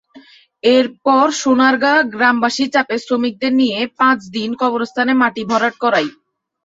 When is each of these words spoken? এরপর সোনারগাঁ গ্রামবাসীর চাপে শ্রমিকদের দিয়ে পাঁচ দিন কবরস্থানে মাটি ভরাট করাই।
এরপর 0.63 1.25
সোনারগাঁ 1.41 1.99
গ্রামবাসীর 2.13 2.69
চাপে 2.73 2.95
শ্রমিকদের 2.99 3.53
দিয়ে 3.59 3.77
পাঁচ 3.99 4.19
দিন 4.35 4.49
কবরস্থানে 4.61 5.11
মাটি 5.21 5.43
ভরাট 5.49 5.75
করাই। 5.83 6.07